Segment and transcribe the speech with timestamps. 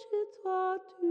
[0.00, 1.06] chez toi, tu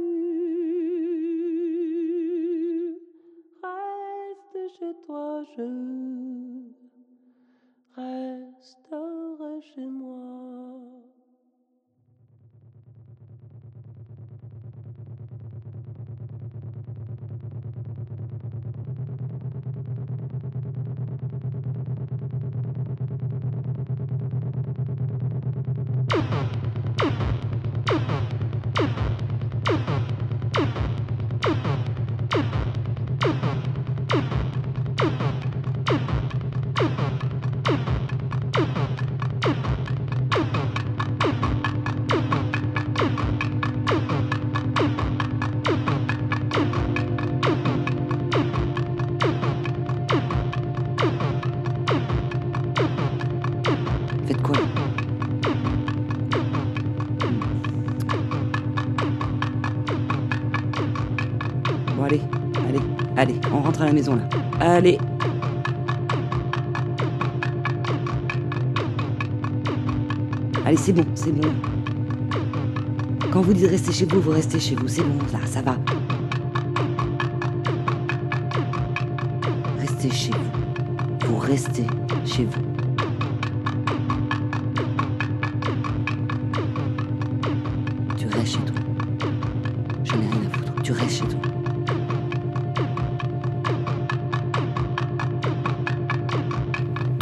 [3.61, 5.67] restes chez toi, je
[7.95, 8.98] resterai
[62.09, 62.21] allez,
[62.67, 62.79] allez,
[63.17, 64.23] allez, on rentre à la maison là.
[64.59, 64.97] Allez.
[70.65, 71.49] Allez, c'est bon, c'est bon.
[73.31, 75.77] Quand vous dites rester chez vous, vous restez chez vous, c'est bon, là, ça va.
[79.79, 81.27] Restez chez vous.
[81.27, 81.85] Vous restez
[82.25, 82.68] chez vous.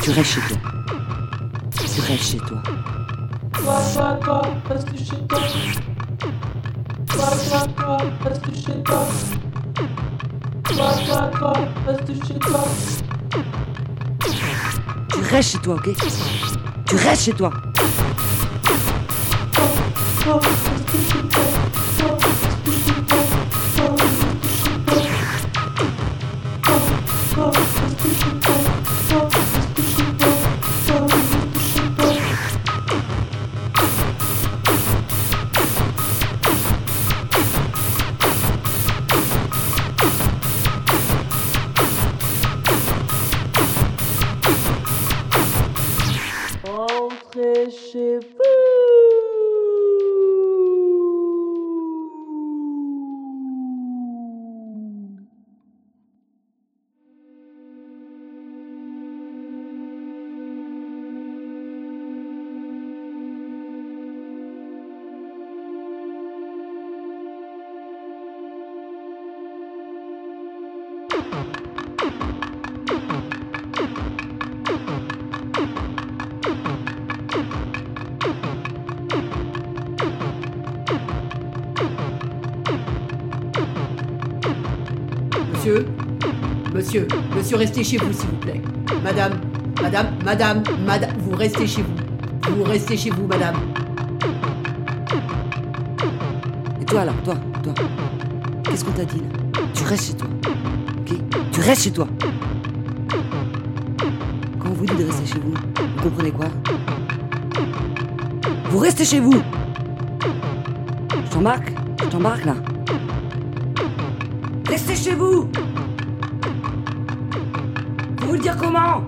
[0.07, 0.57] Tu restes chez toi.
[1.93, 2.61] Tu restes chez toi.
[15.09, 15.89] Tu restes chez toi, ok?
[16.85, 17.51] Tu restes chez toi.
[47.91, 48.47] Chez vous.
[85.67, 85.85] Monsieur
[86.73, 88.61] Monsieur, monsieur, restez chez vous, s'il vous plaît.
[89.03, 89.33] Madame,
[89.81, 92.55] madame, madame, madame, vous restez chez vous.
[92.55, 93.55] Vous restez chez vous, madame.
[96.79, 97.73] Et toi là, toi, toi.
[98.63, 99.59] Qu'est-ce qu'on t'a dit là?
[99.73, 100.27] Tu restes chez toi.
[100.99, 101.17] Ok?
[101.51, 102.07] Tu restes chez toi.
[104.59, 106.47] Quand on vous dit de rester chez vous, vous comprenez quoi?
[108.69, 109.41] Vous restez chez vous
[111.25, 111.73] Je t'embarque?
[112.03, 112.55] Je t'embarque là?
[114.77, 115.49] Restez chez vous
[118.21, 119.01] vous le dire comment?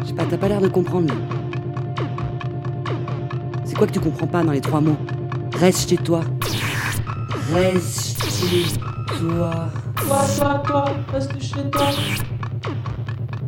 [0.00, 1.12] Je sais pas, t'as pas l'air de comprendre.
[3.66, 4.96] C'est quoi que tu comprends pas dans les trois mots?
[5.58, 6.22] Reste chez toi.
[7.52, 8.72] Reste chez
[9.18, 9.68] toi.
[9.96, 11.90] Toi, toi, toi, reste chez toi.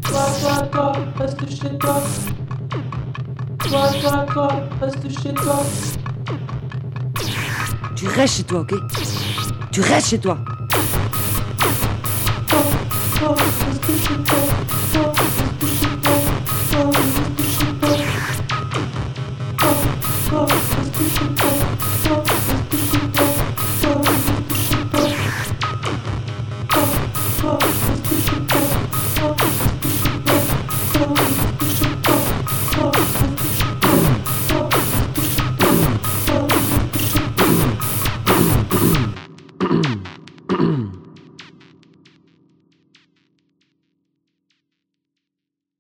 [0.03, 2.03] Toi, toi, toi, reste chez toi.
[3.59, 4.49] Toi, toi, toi,
[4.83, 5.63] reste chez toi.
[7.97, 8.75] Tu restes chez toi, ok?
[9.73, 10.37] Tu restes chez toi.